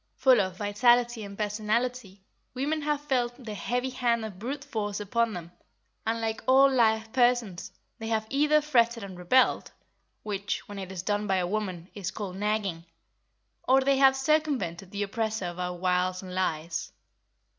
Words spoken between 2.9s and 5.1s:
felt the heavy hand of brute force